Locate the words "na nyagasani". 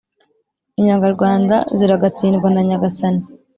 2.51-3.23